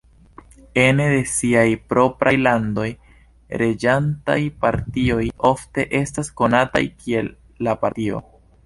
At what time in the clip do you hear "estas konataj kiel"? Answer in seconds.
6.03-7.35